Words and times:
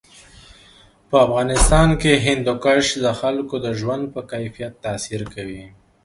په 1.09 1.15
افغانستان 1.27 1.89
کې 2.01 2.21
هندوکش 2.27 2.85
د 3.03 3.05
خلکو 3.19 3.55
د 3.65 3.67
ژوند 3.79 4.03
په 4.13 4.21
کیفیت 4.31 4.73
تاثیر 4.85 5.21
کوي. 5.33 5.63